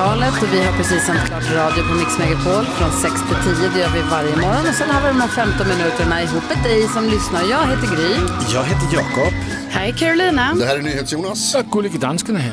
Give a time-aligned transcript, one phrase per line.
[0.00, 3.14] här är Kvartsamtalet och vi har precis sänt klart radio på Mix Megapol från 6
[3.28, 3.68] till 10.
[3.74, 6.64] Det gör vi varje morgon och sen har vi de här 15 minuterna ihop med
[6.64, 7.40] dig som lyssnar.
[7.50, 8.14] Jag heter Gry.
[8.54, 9.32] Jag heter Jakob.
[9.70, 10.54] Hej Carolina.
[10.58, 11.56] Det här är NyhetsJonas.
[11.72, 12.52] Gullige danskarna här.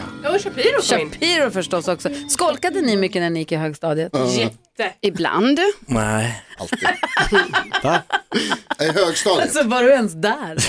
[0.82, 2.10] Shapiro förstås också.
[2.30, 4.12] Skolkade ni mycket när ni gick i högstadiet?
[4.38, 4.94] Jätte.
[5.02, 5.60] Ibland.
[5.86, 6.44] Nej.
[6.60, 6.80] Alltid.
[8.82, 9.42] I högstadiet.
[9.44, 10.58] Alltså var du ens där?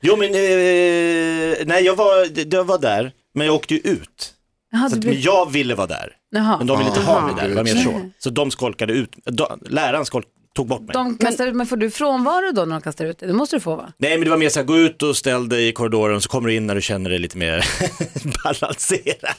[0.00, 4.34] Jo men, eh, nej jag var, jag var där, men jag åkte ju ut.
[4.72, 6.58] Jaha, Så att, men jag ville vara där, Jaha.
[6.58, 8.10] men de ville inte ha mig där, det var mer så.
[8.18, 10.90] Så de skolkade ut, de, läraren skolk, tog bort mig.
[10.92, 13.28] De kastar ut, men får du frånvaro då när de kastar ut dig?
[13.28, 13.92] Det måste du få va?
[13.98, 16.28] Nej men det var mer så här, gå ut och ställ dig i korridoren så
[16.28, 17.64] kommer du in när du känner dig lite mer
[18.44, 19.34] balanserad.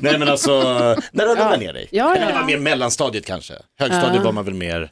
[0.00, 0.50] Nej men alltså,
[1.12, 1.88] när du lugnar ner dig.
[1.90, 2.32] Ja, Eller ja.
[2.32, 3.54] det var mer mellanstadiet kanske.
[3.78, 4.22] Högstadiet Ja.
[4.22, 4.90] var man väl mer,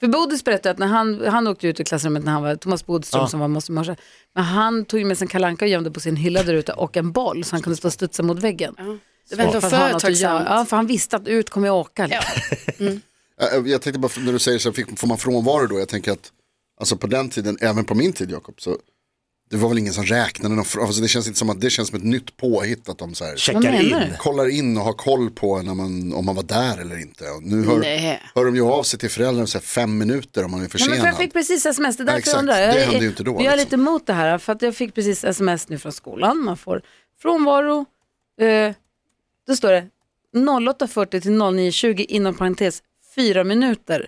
[0.00, 2.86] För Bodis berättade att när han, han åkte ut ur klassrummet när han var, Thomas
[2.86, 3.28] Bodström Ja.
[3.28, 3.96] som var måste morse,
[4.34, 6.96] men han tog med sig en kalanka och gömde på sin hylla där ute och
[6.96, 8.74] en boll så han kunde stå och studsa mot väggen.
[9.30, 10.46] Det var ändå företagsamt.
[10.48, 12.06] Ja, för han visste att ut kommer jag åka.
[12.06, 13.00] liksom.
[13.40, 15.78] Jag, jag tänkte bara när du säger så här, fick, får man frånvaro då?
[15.78, 16.32] Jag tänker att
[16.80, 18.76] alltså på den tiden, även på min tid Jakob, så
[19.54, 21.88] det var väl ingen som räknade fr- alltså det känns inte som att det känns
[21.88, 24.12] som ett nytt påhitt att de så här, checkar in.
[24.18, 27.30] kollar in och har koll på när man, om man var där eller inte.
[27.30, 28.22] Och nu hör, Nej.
[28.34, 30.68] hör de ju av sig till föräldrarna så här, fem minuter om man är Nej,
[30.72, 30.98] men försenad.
[31.00, 32.54] för jag fick precis smes, det är Ja, jag undrar.
[32.60, 33.58] Det Jag, hände är- ju inte då, Jag är liksom.
[33.58, 36.38] lite emot det här för att jag fick precis sms nu från skolan.
[36.44, 36.82] Man får
[37.22, 37.84] frånvaro.
[38.40, 38.72] Eh,
[39.46, 39.88] då står det
[40.34, 42.82] 08.40 till 09.20 inom parentes
[43.14, 44.06] fyra minuter.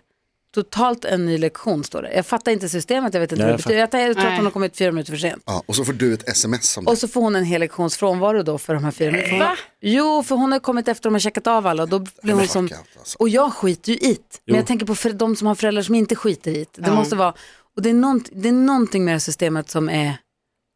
[0.56, 2.12] Totalt en ny lektion står det.
[2.12, 4.00] Jag fattar inte systemet, jag vet inte Nej, vad det betyder.
[4.00, 5.42] Jag, jag tror att hon har kommit fyra minuter för sent.
[5.46, 6.90] Ja, och så får du ett sms om det.
[6.90, 9.38] Och så får hon en hel lektions frånvaro då för de här fyra minuterna.
[9.38, 9.56] Va?
[9.80, 12.48] Jo, för hon har kommit efter de har checkat av alla och då blir hon
[12.48, 12.64] som...
[12.64, 13.18] Out, alltså.
[13.18, 14.18] Och jag skiter ju i.
[14.46, 16.82] Men jag tänker på för de som har föräldrar som inte skiter i det.
[16.82, 17.34] Det måste vara...
[17.76, 20.18] Och det är, nånt, det är någonting med det här systemet som är...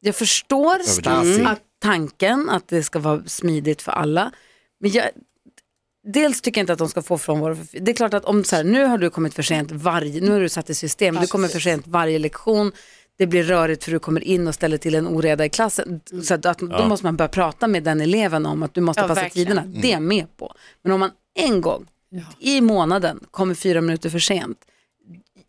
[0.00, 0.76] Jag förstår
[1.46, 4.32] att tanken att det ska vara smidigt för alla.
[4.80, 5.10] Men jag,
[6.06, 7.56] dels tycker jag inte att de ska få frånvaro.
[7.72, 10.31] Det är klart att om så här, nu har du kommit för sent varje, nu
[10.31, 12.72] har du satt i system, du kommer för sent varje lektion,
[13.19, 16.00] det blir rörigt för du kommer in och ställer till en oreda i klassen.
[16.25, 19.03] Så att, att, då måste man börja prata med den eleven om att du måste
[19.03, 19.49] Ja, passa verkligen.
[19.49, 19.81] tiderna.
[19.81, 20.55] Det är jag med på.
[20.83, 21.87] Men om man en gång
[22.41, 24.59] i månaden kommer fyra minuter för sent,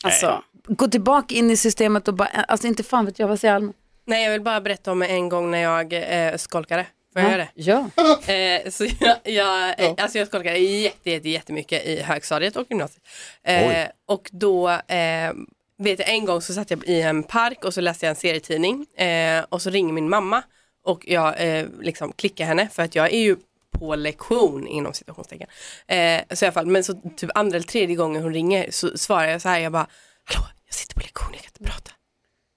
[0.03, 3.53] Alltså, gå tillbaka in i systemet och bara, alltså inte fan vet jag, vad säger
[3.53, 3.73] Alma?
[4.05, 6.85] nej, jag vill bara berätta om en gång när jag eh, skolkade.
[7.13, 7.49] Får jag göra det?
[7.55, 7.89] Ja.
[8.33, 13.03] Eh, så jag, jag, eh, alltså jag skolkade jätte, jätte, jättemycket i högstadiet och gymnasiet.
[13.43, 15.33] Eh, och då eh,
[15.77, 18.15] vet jag en gång så satt jag i en park och så läste jag en
[18.15, 20.43] serietidning eh, och så ringer min mamma
[20.85, 23.35] och jag eh, liksom klickar henne för att jag är ju
[23.79, 25.47] på lektion inom situationstecken.
[25.87, 28.97] Eh, så i alla fall, men så typ andra eller tredje gången hon ringer så
[28.97, 29.87] svarar jag så här, jag bara,
[30.23, 31.91] hallå, jag sitter på lektion, jag kan inte prata.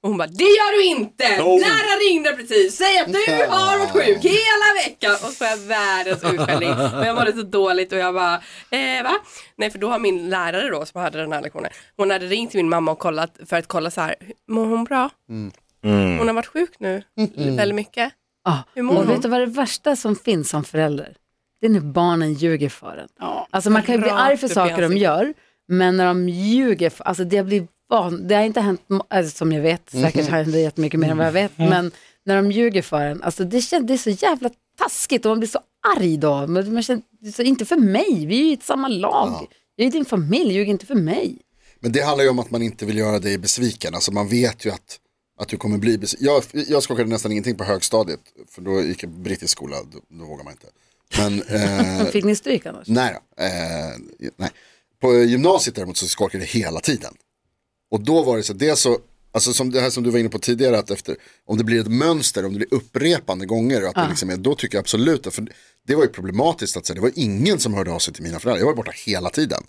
[0.04, 1.24] Och hon bara, det gör du inte!
[1.24, 1.60] Oh.
[1.60, 5.12] Läraren ringde precis, säg att du har varit sjuk hela veckan.
[5.12, 6.70] Och så får jag världens utskällning.
[6.70, 8.34] Men jag mådde så dåligt och jag bara,
[8.70, 9.14] eh, va?
[9.56, 12.50] Nej för då har min lärare då som hade den här lektionen, hon hade ringt
[12.50, 14.14] till min mamma och kollat för att kolla så här,
[14.48, 15.10] mår hon bra?
[15.82, 17.02] Hon har varit sjuk nu
[17.36, 18.12] väldigt mycket.
[18.44, 19.08] Ah, Hur mår och hon?
[19.14, 21.16] vet du vad det värsta som finns som förälder?
[21.60, 23.08] Det är när barnen ljuger för en.
[23.20, 25.34] Ja, Alltså man kan ju bli arg för saker de gör,
[25.68, 29.52] men när de ljuger, för, alltså det blir van, det har inte hänt, alltså, som
[29.52, 31.90] jag vet, säkert har det jättemycket mer än vad jag vet, men
[32.24, 35.38] när de ljuger för en, alltså det, känns, det är så jävla taskigt och man
[35.38, 35.58] blir så
[35.96, 36.46] arg då.
[36.46, 37.02] Men man känner,
[37.32, 39.46] så, inte för mig, vi är ju i ett samma lag.
[39.76, 41.38] Jag är din familj, ljug inte för mig.
[41.80, 43.94] Men det handlar ju om att man inte vill göra dig besviken.
[43.94, 44.98] Alltså man vet ju att,
[45.40, 46.26] att du kommer bli besviken.
[46.26, 48.20] Jag, jag skakade nästan ingenting på högstadiet.
[48.48, 50.66] För då gick jag på brittisk skola, då, då vågar man inte.
[51.18, 51.42] Men,
[52.02, 52.88] eh, Fick ni stryk annars?
[52.88, 53.44] nej då.
[53.44, 54.50] Eh, nej.
[55.00, 57.14] På gymnasiet däremot så skakade det hela tiden.
[57.94, 58.98] Och då var det så, det är så,
[59.34, 61.80] alltså som det här som du var inne på tidigare, att efter, om det blir
[61.80, 65.26] ett mönster, om det blir upprepande gånger, att det liksom är, då tycker jag absolut,
[65.26, 65.46] att- för
[65.86, 68.38] det var ju problematiskt att säga, det var ingen som hörde av sig till mina
[68.40, 69.62] föräldrar, jag var borta hela tiden.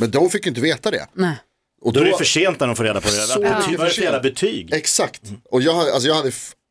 [0.00, 1.06] Men de fick ju inte veta det.
[1.14, 1.34] Nej.
[1.82, 3.12] Och Då är det för sent när de får reda på det.
[3.14, 4.72] Så Vad är det för jävla betyg?
[4.72, 5.22] Exakt.
[5.50, 6.28] Och jag, alltså jag hade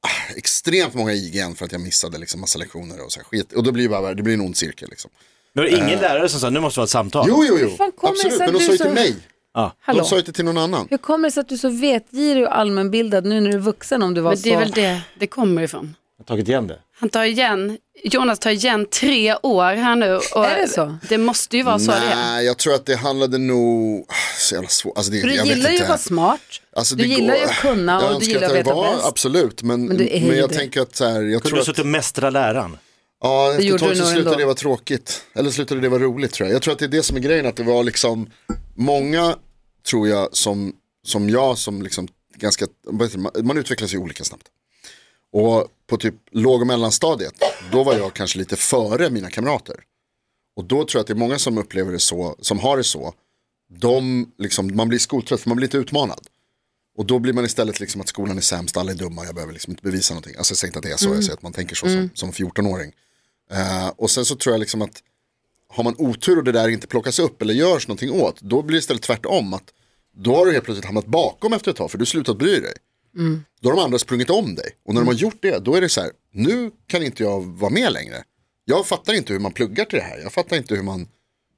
[0.07, 3.53] ah, extremt många IGN för att jag missade liksom massa lektioner och så här skit.
[3.53, 5.11] Och då blir det bara, det blir en ond cirkel liksom.
[5.53, 7.25] Men det var ingen lärare som sa nu måste vi ha ett samtal.
[7.29, 7.91] Jo, jo, jo.
[8.01, 9.15] Absolut, men de du sa ju till mig.
[9.53, 9.99] Hallå?
[9.99, 10.87] De sa inte till någon annan.
[10.89, 13.61] Hur kommer det sig att du är så vetgirig och allmänbildad nu när du är
[13.61, 14.59] vuxen om du var Men det är så?
[14.59, 15.95] väl det det kommer ifrån.
[16.17, 16.79] Jag har tagit igen det.
[16.99, 20.15] Han tar igen, Jonas tar igen tre år här nu.
[20.35, 20.97] Och Är det så?
[21.09, 22.15] Det måste ju vara så det.
[22.15, 24.05] Nej, jag tror att det handlade nog,
[24.37, 24.97] så jävla svårt.
[24.97, 25.83] Alltså det, För du jag vet gillar ju inte.
[25.83, 26.39] att vara smart.
[26.75, 28.63] Alltså, du det gillar ju går- att kunna Jag och du önskar gillar att jag
[28.63, 29.05] veta var, bäst.
[29.07, 30.55] Absolut, men, Men men, du är ju jag det.
[30.55, 32.77] tänker att så här, jag Kunde tror du att, suttit och mästra läraren?
[33.23, 34.39] ja, Det efter gjorde ett tag du så nog slutade ändå.
[34.39, 35.21] det vara tråkigt.
[35.35, 36.55] Eller slutade det vara roligt tror jag.
[36.55, 38.29] Jag tror att det är det som är grejen, att det var liksom,
[38.81, 39.37] många
[39.89, 40.73] tror jag som,
[41.03, 42.67] som jag som liksom ganska,
[43.43, 44.47] man- utvecklas ju olika snabbt.
[45.33, 47.33] Och på typ låg och mellanstadiet,
[47.71, 49.75] då var jag kanske lite före mina kamrater.
[50.55, 52.83] Och då tror jag att det är många som upplever det så, som har det
[52.83, 53.13] så,
[53.79, 56.27] de liksom, man blir skoltrött för man blir inte utmanad.
[56.97, 59.53] Och då blir man istället liksom att skolan är sämst, alla är dumma, jag behöver
[59.53, 60.35] liksom inte bevisa någonting.
[60.37, 62.09] Alltså jag säger inte att det är så, jag säger att man tänker så som,
[62.13, 62.91] som 14-åring.
[63.51, 65.03] Eh, och sen så tror jag liksom att
[65.71, 68.75] har man otur och det där inte plockas upp eller görs någonting åt, då blir
[68.75, 69.53] det istället tvärtom.
[69.53, 69.63] att
[70.17, 72.59] Då har du helt plötsligt hamnat bakom efter ett tag för du har slutat bry
[72.59, 72.73] dig.
[73.61, 74.69] Då har de andra sprungit om dig.
[74.85, 77.45] Och när de har gjort det, då är det så här, nu kan inte jag
[77.45, 78.23] vara med längre.
[78.65, 80.19] Jag fattar inte hur man pluggar till det här.
[80.23, 81.07] Jag fattar inte hur man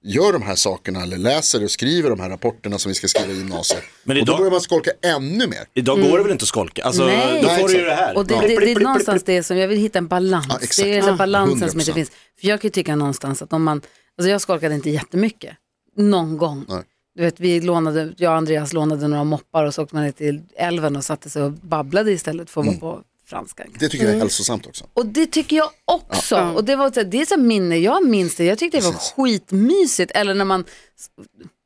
[0.06, 3.34] gör de här sakerna eller läser och skriver de här rapporterna som vi ska skriva
[3.34, 3.84] i gymnasiet.
[4.04, 5.64] Men och då idag- börjar man skolka ännu mer.
[5.74, 6.84] Idag går det väl inte att skolka?
[6.84, 7.42] Alltså, Nej.
[7.42, 8.18] då Nej, får du ju det här.
[8.18, 8.42] Och det, Ja.
[8.42, 10.46] det, det, Blipp, är någonstans det som jag vill hitta en balans.
[10.80, 11.96] Ja, det är den balansen som inte 100%.
[11.96, 12.10] finns.
[12.42, 13.82] För jag kan ju tycka någonstans att om man,
[14.18, 15.58] alltså jag skolkade inte jättemycket,
[15.98, 16.66] någon gång.
[16.70, 16.84] Nej.
[17.16, 20.12] Du vet, vi lånade, jag och Andreas lånade några moppar och så åkte man ner
[20.12, 22.80] till älven och satte sig och babblade istället för att Mm.
[22.80, 23.66] vara på franska.
[23.80, 24.86] Det tycker jag är hälsosamt också.
[24.94, 26.40] Och det tycker jag också.
[26.56, 28.92] Och det var så, det är så minne, jag minns det, jag tyckte det var
[28.92, 29.12] Precis.
[29.18, 30.12] skitmysigt.
[30.16, 30.66] Eller när man,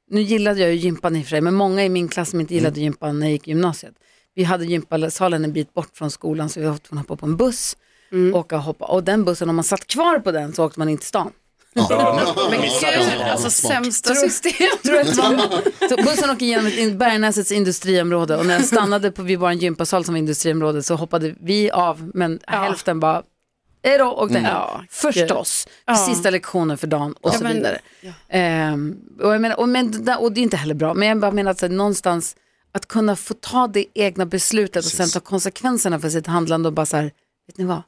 [0.09, 2.39] nu gillade jag ju gympan i och för sig, men många i min klass som
[2.41, 3.93] inte gillade gympan när jag gick i gymnasiet.
[4.35, 7.25] Vi hade gympasalen en bit bort från skolan så vi var tvungna att hoppa på
[7.25, 7.77] en buss.
[8.33, 8.85] Åka och hoppa.
[8.85, 11.31] Och den bussen, om man satt kvar på den så åkte man in till stan.
[12.49, 14.67] Men gud, alltså sämsta system.
[14.83, 15.03] Tror
[15.89, 19.51] så bussen åker genom ett in- Bergnäsets industriområde och när jag stannade på vid vår
[19.51, 23.23] gympasal som var industriområde så hoppade vi av men hälften bara
[23.83, 24.53] Hej då, åkte hem.
[24.53, 25.67] Ja, Förstås.
[25.85, 25.95] Ja.
[25.95, 27.79] Sista lektionen för dagen och Ja, så men- vidare.
[28.01, 28.11] ja.
[28.29, 31.19] Ehm, och, jag menar, och, men, det- och det är inte heller bra, men jag
[31.19, 32.35] bara menar att så här, någonstans
[32.71, 36.73] att kunna få ta det egna beslutet och sen ta konsekvenserna för sitt handlande och
[36.73, 37.11] bara så här,
[37.47, 37.81] vet ni vad,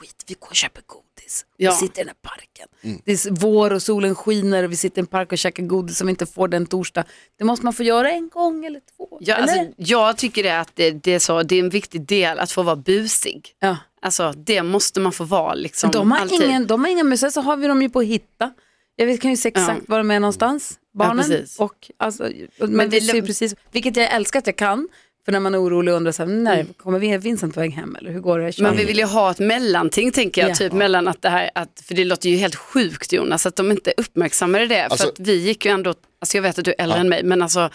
[0.00, 1.46] skit, vi går och köper godis.
[1.56, 1.70] Ja.
[1.70, 2.68] Vi sitter i den här parken.
[3.04, 5.98] Det är vår och solen skiner och vi sitter i en park och käkar godis
[5.98, 7.04] som vi inte får den torsdag.
[7.38, 9.18] Det måste man få göra en gång eller två.
[9.20, 9.58] Ja, eller?
[9.58, 12.52] alltså, jag tycker det att det, det, är så, det är en viktig del att
[12.52, 13.54] få vara busig.
[13.60, 13.76] ja.
[14.02, 16.42] Alltså det måste man få vara liksom de, har alltid.
[16.42, 18.52] ingen, de har inga museer, så har vi dem ju på att hitta.
[18.96, 21.24] Jag vet, kan ju se exakt var de är någonstans, barnen.
[21.24, 21.58] precis.
[21.58, 22.22] och, alltså,
[22.58, 24.88] men Men det det- ser precis, vilket jag älskar att jag kan.
[25.24, 27.72] För när man är orolig och undrar, så här, nej, kommer vi- Vincent på väg
[27.72, 28.58] hem eller hur går det?
[28.58, 30.54] Men vi vill ju ha ett mellanting tänker jag, Ja.
[30.54, 33.70] typ mellan att det här, att, för det låter ju helt sjukt Jonas, att de
[33.70, 34.84] inte uppmärksammade det.
[34.84, 37.08] Alltså- för att vi gick ju ändå, alltså jag vet att du är äldre än
[37.08, 37.70] mig, men alltså,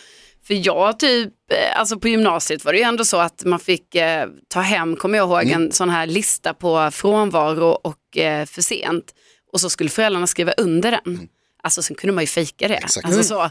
[0.48, 3.96] för jag typ, eh, alltså på gymnasiet var det ju ändå så att man fick
[3.96, 5.64] eh, ta hem, kommer jag ihåg, Mm.
[5.64, 9.06] en sån här lista på frånvaro och eh, för sent.
[9.54, 11.28] Och så skulle föräldrarna skriva under den.
[11.66, 12.74] Alltså sen kunde man ju fejka det.
[12.74, 12.86] Mm.
[12.86, 13.06] Exakt.
[13.08, 13.50] Alltså, så.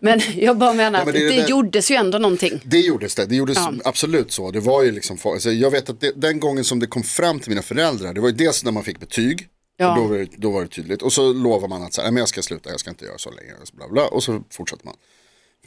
[0.00, 2.60] Men jag bara menar Ja, men att det det, det gjordes ju ändå någonting.
[2.64, 3.72] Det gjordes det, det gjordes Ja.
[3.84, 4.50] absolut så.
[4.50, 7.40] Det var ju liksom, alltså jag vet att det, den gången som det kom fram
[7.40, 9.94] till mina föräldrar, det var ju dels när man fick betyg, Ja.
[9.98, 11.02] då, var det, då var det tydligt.
[11.02, 13.04] Och så lovar man att så här, "Nej, men jag ska sluta, jag ska inte
[13.04, 14.94] göra så länge, och så bla bla, och så fortsätter man.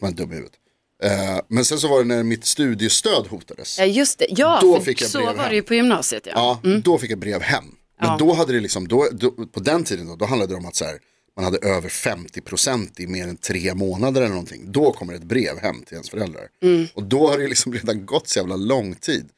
[0.01, 0.55] Man är dum i huvudet.
[1.03, 3.79] Eh, men sen så var det när mitt studiestöd hotades.
[3.79, 5.49] Ja just det, ja Då fick jag så brev var hem.
[5.49, 6.23] det ju på gymnasiet.
[6.25, 6.59] Ja.
[6.63, 7.63] Ja, då fick jag brev hem.
[8.01, 10.66] Men då hade det liksom, då, då, på den tiden då, då handlade det om
[10.66, 10.95] att så här,
[11.37, 14.71] man hade över 50% i mer än tre månader eller någonting.
[14.71, 16.47] Då kommer ett brev hem till ens föräldrar.
[16.63, 16.87] Mm.
[16.94, 19.29] Och då har det liksom redan gått så jävla lång tid.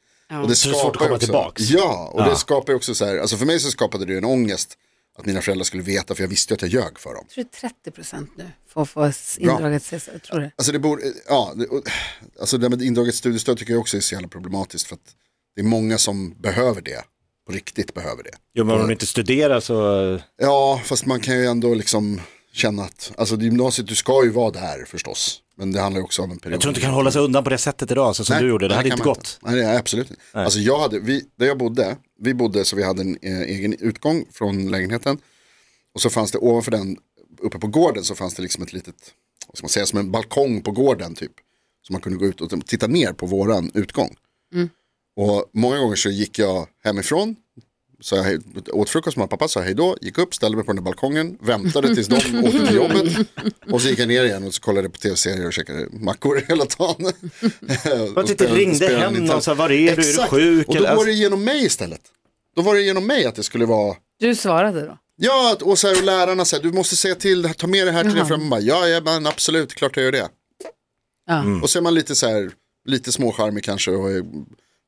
[0.42, 1.62] Och det Så det är svårt att skapar komma också, tillbaks.
[1.62, 2.28] Ja, och Ja.
[2.30, 4.78] det skapar ju också så här, alltså för mig så skapade det en ångest
[5.18, 7.24] att mina föräldrar skulle veta för jag visste ju att jag ljög för dem.
[7.28, 9.92] Jag tror det är 30 procent nu för att få indraget.
[9.92, 10.50] Jag tror det.
[10.56, 11.82] Alltså det borde, ja, det, och-
[12.40, 15.14] alltså det med indraget studiestöd tycker jag också är så jävla problematiskt för att
[15.54, 17.02] det är många som behöver det,
[17.50, 18.30] riktigt behöver det.
[18.54, 20.18] Jo, men om du inte studerar så...
[20.36, 22.20] Ja, fast man kan ju ändå liksom
[22.52, 25.42] känna att, alltså det gymnasiet, du ska ju vara där förstås.
[25.56, 26.54] Men det handlar ju också om en period.
[26.54, 28.42] Jag tror inte du kan hålla sig undan på det sättet idag, så som Nej,
[28.42, 28.64] du gjorde.
[28.64, 29.38] Det nej, hade inte gått.
[29.42, 30.22] Nej, det är absolut inte.
[30.32, 33.74] Alltså jag hade, vi, där jag bodde, vi bodde så vi hade en eh, egen
[33.78, 35.18] utgång från lägenheten.
[35.94, 36.96] Och så fanns det ovanför den,
[37.40, 38.94] uppe på gården så fanns det liksom ett litet,
[39.48, 41.32] vad ska man säga, som en balkong på gården typ.
[41.82, 44.16] Så man kunde gå ut och titta ner på våran utgång.
[45.16, 47.36] Och många gånger så gick jag hemifrån,
[48.00, 48.38] så jag hej-
[48.72, 51.38] åt frukost med pappa, sa hej då, gick upp, ställde mig på den där balkongen,
[51.40, 52.14] väntade tills de
[52.44, 53.16] åkte till jobbet.
[53.72, 56.64] Och så gick jag ner igen och så kollade på tv-serier och käkade mackor hela
[56.78, 57.12] dagen.
[58.24, 59.88] Du inte ringde hem någon och sa, var är du?
[59.88, 60.30] Är du Exakt.
[60.30, 60.68] sjuk?
[60.68, 62.00] Och då Eller- var det genom mig istället.
[62.56, 64.98] Då var det genom mig att det skulle vara Du svarade då?
[65.16, 67.92] Ja, att- och, så här, och lärarna säger du måste säga till, ta med det
[67.92, 68.26] här till Jaha.
[68.26, 68.38] föräldrar.
[68.38, 70.28] Man bara, Ja, ja, men absolut, klart jag gör det.
[71.26, 71.44] Ja.
[71.62, 72.50] Och så är man lite så här,
[72.84, 74.24] lite småcharmig kanske och är,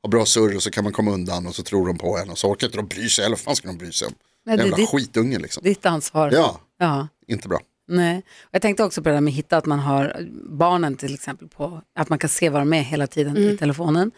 [0.03, 2.29] har bra surr och så kan man komma undan och så tror de på en
[2.29, 4.13] och så orkar inte de bry sig, eller vad fan ska de bry sig om?
[4.45, 5.63] Nej, det är Jävla ditt- skitunge liksom.
[5.63, 6.31] Ditt ansvar.
[6.31, 7.07] Ja, ja.
[7.27, 7.59] inte bra.
[7.87, 8.23] Nej.
[8.51, 11.47] Jag tänkte också på det där med att hitta att man har barnen till exempel
[11.47, 14.11] på, att man kan se vad de är hela tiden i telefonen.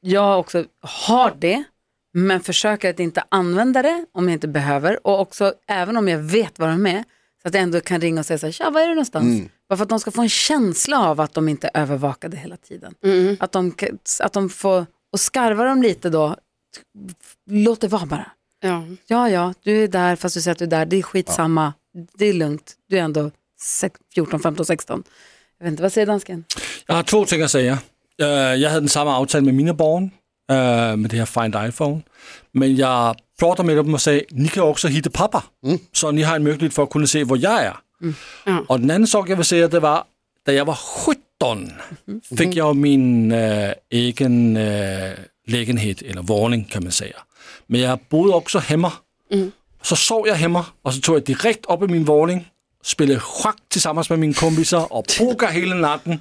[0.00, 1.62] Jag också har det,
[2.14, 5.06] men försöker att inte använda det om jag inte behöver.
[5.06, 7.04] Och också även om jag vet vad de är,
[7.42, 9.42] så att jag ändå kan ringa och säga så här, tja, var är du någonstans?
[9.68, 12.56] Bara för att de ska få en känsla av att de inte är övervakade hela
[12.56, 12.94] tiden.
[13.40, 13.72] Att, de,
[14.20, 16.36] att de får, och skarvar de lite då,
[17.50, 18.26] låt det vara bara.
[18.62, 18.84] Ja.
[19.06, 21.72] Ja, ja, du är där fast du säger att du är där, det är skitsamma,
[22.18, 23.30] det är lugnt, du är ändå
[23.62, 25.02] sex- 14, 15, 16.
[25.58, 26.44] Jag vet inte, vad säger dansken?
[26.88, 27.72] Jeg har to ting at sige.
[28.22, 30.04] Øh, Jeg havde den samme aftale med mine barn,
[30.50, 32.02] øh, med det her Find iPhone.
[32.54, 35.38] Men jeg plotter med dem og sagde, ni kan også hitte pappa,
[35.94, 37.82] så ni har en mulighed for at kunne se, hvor jeg er.
[38.46, 38.58] Ja.
[38.68, 40.06] Og den anden sak, jeg vil sige, det var,
[40.46, 41.19] da jeg var 17,
[42.38, 45.16] fik jeg jo min øh, egen øh,
[45.46, 47.16] lägenhed, eller våning kan man säga.
[47.66, 48.90] Men jag bodde också hemma.
[49.82, 52.48] Så sov jag hemma och så tog jag direkt upp i min våning,
[52.84, 56.18] spelade schack tillsammans med mina kompisar och pokade hela natten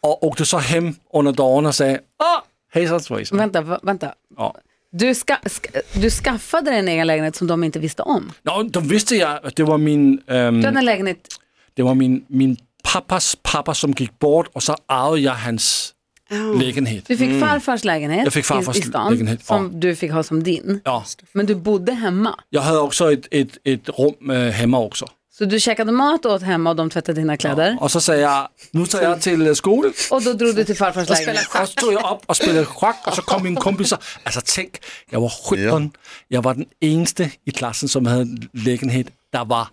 [0.00, 1.96] och åkte så hem under dagen och sa
[2.72, 3.38] hejsan svejsan.
[3.38, 4.14] Vänta, vänta.
[4.36, 4.54] Ja.
[4.92, 8.32] Du, ska, ska, du skaffade dig en egen lägenhet som de inte visste om.
[8.42, 11.28] Nå, då visste jag det var min, ehm, Du hade en lägenhet,
[11.74, 15.94] det var min, min pappas pappa som gick bort och så ärvde jag hans
[16.60, 17.04] lägenhet.
[17.08, 18.24] du fick farfars lägenhet Mm.
[18.24, 20.80] Jag fick farfars i, i stan lägenhet, som du fick ha som din.
[20.84, 21.04] Ja.
[21.32, 22.34] Men du bodde hemma.
[22.50, 25.06] Jag hade också ett, ett, ett rum äh, hemma också.
[25.38, 27.76] Så du käkade mat åt hemma och de tvättade dina kläder.
[27.80, 29.92] Och så sa jag, nu tar jag till äh, skolan.
[30.10, 31.48] Och då drog du till farfars Och lägenhet.
[31.52, 33.98] så stod jag upp och spelade schack och så kom min kompisar.
[34.22, 35.90] Alltså tänk, jag var 17,
[36.28, 39.06] jag var den eneste i klassen som hade lägenhet.
[39.32, 39.66] Där var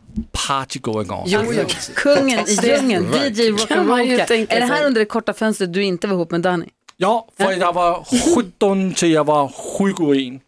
[0.47, 1.23] party going on.
[1.25, 1.65] Jo, jo.
[1.95, 6.13] Kungen i djungeln, DJ tänka Är det här under det korta fönstret du inte var
[6.13, 6.65] ihop med Danny?
[6.97, 10.41] Ja, för jag var 17 till jag var 21.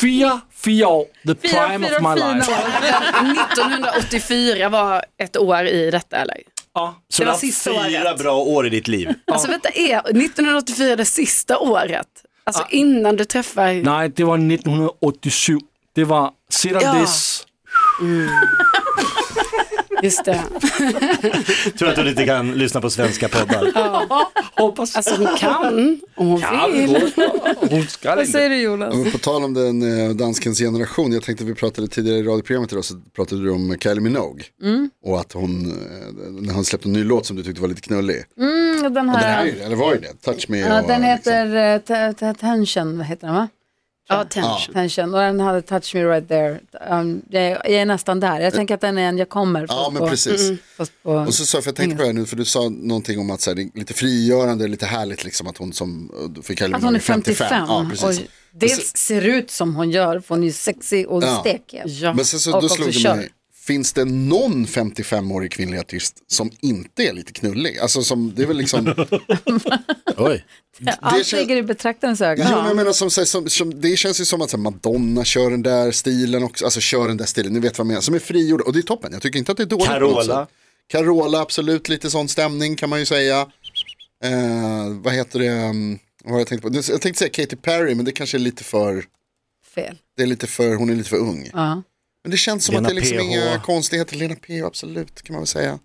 [0.00, 2.52] Fyra, fyra år, the prime of my life.
[3.52, 6.36] 1984 var ett år i detta eller?
[6.74, 6.94] Ja.
[7.08, 8.18] Så Det var sista fyra året.
[8.18, 9.08] bra år i ditt liv.
[9.26, 12.06] Alltså vänta, är 1984 det sista året?
[12.44, 13.82] Alltså innan du träffar...
[13.82, 15.58] Nej, det var 1987.
[15.94, 16.94] Det var sedan Ja.
[16.94, 17.46] dess.
[20.02, 20.42] Just det.
[21.78, 23.72] Tror att du inte kan lyssna på svenska poddar.
[24.60, 24.96] Hoppas.
[24.96, 27.12] Alltså hon kan om hon Ja, vill.
[27.70, 28.94] hon ska Vad säger du Jonas?
[29.04, 32.72] Ja, på tal om den eh, danskens generation, jag tänkte vi pratade tidigare i radioprogrammet
[32.72, 34.44] idag så pratade du om Kylie Minogue.
[34.62, 34.90] Mm.
[35.04, 37.80] Och att hon, eh, när han släppte en ny låt som du tyckte var lite
[37.80, 38.24] knullig.
[38.38, 40.58] Mm, den Och den här, här, eller var ju det, Touch Me.
[40.58, 41.32] ja, och, den liksom.
[41.32, 43.48] heter ta- Tension, vad heter den va?
[44.08, 44.74] Ja, tension.
[44.74, 46.60] Tension, och den hade Touch Me Right There.
[46.90, 49.60] Um, jag, jag är nästan där, jag tänker att den är en Jag kommer.
[49.60, 50.50] Ja, fast men på- precis.
[51.02, 52.68] På, Och så sa jag, för jag tänkte på det här nu, för du sa
[52.68, 56.10] någonting om att så här, det är lite frigörande, lite härligt liksom att hon som,
[56.46, 57.64] Kylie att hon är Minogue 55.
[57.68, 58.04] Ja, precis.
[58.20, 61.40] och dels ser ut som hon gör, för hon är ju sexig och Ja.
[61.40, 61.82] stekig.
[61.84, 62.14] Ja.
[62.14, 63.28] Men sen så Och då slog det mig,
[63.66, 67.78] finns det någon 55-årig kvinnlig artist som inte är lite knullig?
[67.78, 68.86] Alltså som, det är väl liksom,
[70.16, 70.44] Oj.
[71.00, 72.46] Allt kän- ligger i betraktarens öga.
[72.50, 75.24] Jo, men jag menar, som, som, som, det känns ju som att så här, Madonna
[75.24, 78.00] kör den där stilen också, alltså kör den där stilen, ni vet vad jag menar,
[78.00, 79.86] som är frigjord och det är toppen, jag tycker inte att det är dåligt.
[79.86, 80.46] Carola.
[80.46, 80.54] sätt.
[80.86, 83.40] Carola, absolut lite sån stämning kan man ju säga.
[84.24, 86.70] Eh, vad heter det, um, vad har jag tänkt på?
[86.74, 89.04] Jag tänkte säga Katy Perry, men det kanske är lite för,
[89.74, 89.96] Fel.
[90.16, 91.50] det är lite för, hon är lite för ung.
[91.52, 91.82] Ja.
[92.24, 93.22] Men det känns som Lena att det är liksom PH.
[93.24, 95.78] inga konstigheter, Lena PH absolut kan man väl säga.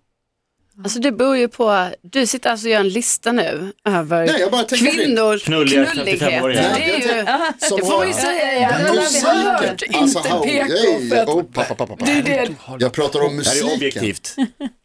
[0.84, 4.40] Alltså det beror ju på, du sitter alltså och gör en lista nu över Nej,
[4.40, 6.22] jag bara kvinnors Knulliga knullighet.
[6.22, 6.74] 55-åringar.
[6.76, 7.26] Det är ju,
[7.68, 8.68] Som det får man ju har- säga, ja.
[8.78, 12.06] Det har hört, Musiken, inte alltså, how- PK för att oh, pappa, pappa, pappa.
[12.06, 12.50] det är det.
[12.80, 13.76] Jag pratar om Det här är musiken.
[13.76, 14.36] objektivt.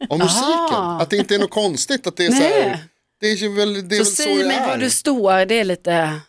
[0.09, 2.79] Om musiken, att det inte är något konstigt, att det är så här, Nej.
[3.21, 5.55] det är ju väl, det är Så väl så säg mig var du står, det
[5.61, 6.21] är lite,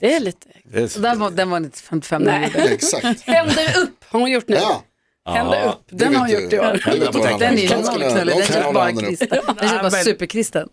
[0.00, 0.46] det är lite,
[0.88, 2.52] Så den var, den var inte 55 Nej.
[2.54, 3.20] Exakt.
[3.20, 4.54] händer upp har hon gjort nu.
[4.56, 4.84] Ja,
[5.34, 6.80] Händer upp, den har hon gjort i år.
[7.38, 9.28] Den är ju de den känns bara kristen.
[9.60, 10.68] Den känns bara superkristen.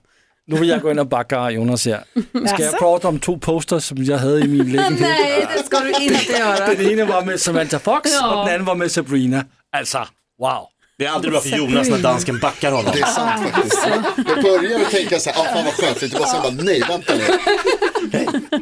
[0.47, 2.03] Nu vill jag gå in och backa Jonas här.
[2.47, 4.99] Ska jag prata om två posters som jag hade i min lägenhet?
[5.01, 6.67] Nej, det ska du inte göra.
[6.67, 8.29] Den ena var med Samantha Fox Ja.
[8.41, 9.45] och den andra var med Sabrina.
[9.77, 9.97] Alltså,
[10.39, 10.67] wow.
[10.97, 12.91] Det är aldrig bra för Jonas när dansken backar honom.
[12.93, 13.87] Det är sant faktiskt.
[14.27, 17.13] Jag började tänka så här, ah, fan vad skönt, lite bara sen bara, nej vänta
[17.15, 17.23] nu.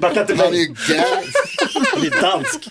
[0.02, 0.60] Backa inte Han är mig,
[2.02, 2.70] ju är dansk.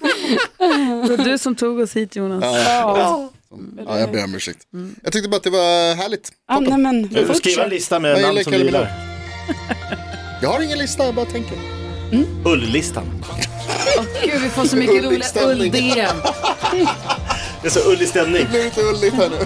[1.08, 2.44] Det var du som tog oss hit Jonas.
[2.44, 4.58] Ja, jag ber om ursäkt.
[5.02, 6.32] Jag tyckte bara att det var härligt.
[6.48, 8.92] Ja, nej, men, Du får skriva en lista med Jag namn gillar som du gillar.
[10.42, 11.56] Jag har ingen lista, jag bara tänker.
[12.44, 13.04] Ulllistan.
[14.24, 15.72] Gud, vi får så mycket roliga Ullikstämning.
[17.62, 18.42] Det är så ullig stämning.
[18.42, 19.38] Det blir lite ulligt här nu.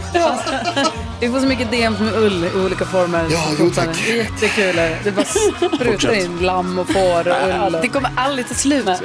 [1.20, 3.26] Vi får så mycket DM med ull i olika former.
[3.30, 3.88] Ja, jo, tack.
[4.06, 4.78] Det är jättekul.
[4.78, 4.99] är det.
[5.04, 7.78] Det bara sprutar in lamm och får och ull.
[7.82, 8.88] Det kommer aldrig ta slut.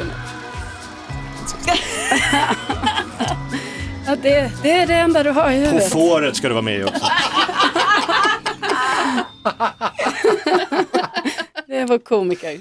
[4.05, 5.91] Ja, det, det är det enda du har i På huvudet.
[5.91, 7.05] fåret ska du vara med i också.
[11.67, 12.59] Det vår komiker.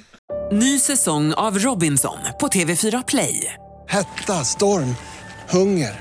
[0.52, 3.54] Ny säsong av Robinson på TV4 Play.
[3.88, 4.96] Hetta, storm,
[5.48, 6.00] hunger.